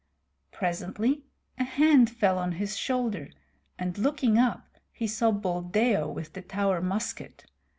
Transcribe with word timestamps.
Presently 0.51 1.25
a 1.59 1.63
hand 1.63 2.09
fell 2.09 2.39
on 2.39 2.53
his 2.53 2.75
shoulder, 2.75 3.29
and 3.77 3.99
looking 3.99 4.35
up 4.39 4.67
he 4.91 5.05
saw 5.05 5.29
Buldeo 5.31 6.09
with 6.09 6.33
the 6.33 6.41
Tower 6.41 6.81
musket. 6.81 7.45